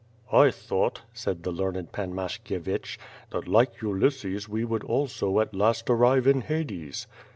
[0.33, 2.97] "I thought,^' said the learned Pan Mashkievich,
[3.29, 7.05] "that like Ulysses we would also at last arrive in Hades.''